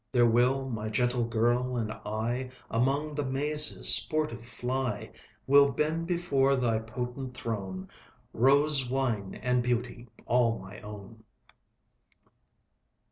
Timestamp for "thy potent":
6.55-7.35